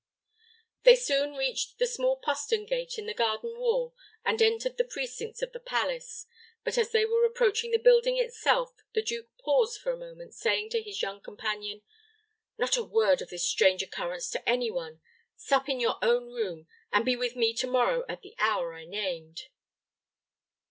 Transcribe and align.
They 0.81 0.95
soon 0.95 1.35
reached 1.35 1.77
the 1.77 1.85
small 1.85 2.17
postern 2.17 2.65
gate 2.65 2.97
in 2.97 3.05
the 3.05 3.13
garden 3.13 3.59
wall, 3.59 3.95
and 4.25 4.41
entered 4.41 4.77
the 4.77 4.83
precincts 4.83 5.43
of 5.43 5.51
the 5.51 5.59
palace; 5.59 6.25
but 6.63 6.75
as 6.75 6.89
they 6.91 7.05
were 7.05 7.23
approaching 7.23 7.69
the 7.69 7.77
building 7.77 8.17
itself, 8.17 8.73
the 8.93 9.03
duke 9.03 9.29
paused 9.37 9.79
for 9.79 9.91
a 9.91 9.97
moment, 9.97 10.33
saying 10.33 10.71
to 10.71 10.81
his 10.81 11.03
young 11.03 11.21
companion, 11.21 11.83
"Not 12.57 12.77
a 12.77 12.83
word 12.83 13.21
of 13.21 13.29
this 13.29 13.47
strange 13.47 13.83
occurrence 13.83 14.31
to 14.31 14.49
any 14.49 14.71
one. 14.71 15.01
Sup 15.35 15.69
in 15.69 15.79
your 15.79 15.99
own 16.01 16.31
room, 16.33 16.65
and 16.91 17.05
be 17.05 17.15
with 17.15 17.35
me 17.35 17.53
to 17.53 17.67
morrow 17.67 18.03
at 18.09 18.23
the 18.23 18.33
hour 18.39 18.73
I 18.73 18.85
named." 18.85 19.49